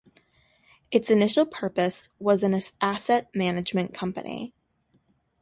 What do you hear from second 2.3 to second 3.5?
as an asset